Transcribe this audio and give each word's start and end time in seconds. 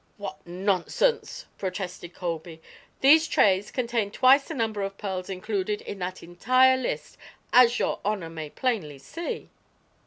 "What 0.17 0.47
nonsense!" 0.47 1.45
protested 1.59 2.15
Colby. 2.15 2.59
"These 3.01 3.27
trays 3.27 3.69
contain 3.69 4.09
twice 4.09 4.45
the 4.47 4.55
number 4.55 4.81
of 4.81 4.97
pearls 4.97 5.29
included 5.29 5.79
in 5.81 5.99
that 5.99 6.23
entire 6.23 6.75
list, 6.75 7.17
as 7.53 7.77
your 7.77 7.99
honor 8.03 8.31
may 8.31 8.49
plainly 8.49 8.97
see." 8.97 9.51